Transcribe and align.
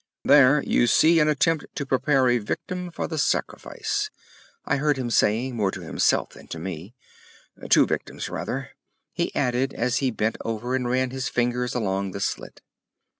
"There, 0.23 0.63
you 0.63 0.87
see 0.87 1.19
an 1.19 1.27
attempt 1.27 1.67
to 1.75 1.85
prepare 1.85 2.27
a 2.27 2.39
victim 2.39 2.89
for 2.89 3.07
the 3.07 3.19
sacrifice," 3.19 4.09
I 4.65 4.77
heard 4.77 4.97
him 4.97 5.11
saying, 5.11 5.55
more 5.55 5.69
to 5.69 5.81
himself 5.81 6.29
than 6.31 6.47
to 6.47 6.57
me, 6.57 6.95
"two 7.69 7.85
victims 7.85 8.27
rather," 8.27 8.71
he 9.13 9.29
added 9.35 9.75
as 9.75 9.97
he 9.97 10.09
bent 10.09 10.37
over 10.43 10.73
and 10.73 10.89
ran 10.89 11.11
his 11.11 11.29
fingers 11.29 11.75
along 11.75 12.13
the 12.13 12.19
slit. 12.19 12.61